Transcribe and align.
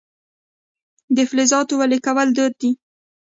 د 1.15 1.17
فلزاتو 1.29 1.73
ویلې 1.79 1.99
کول 2.05 2.27
دود 2.35 2.55
و 2.59 2.63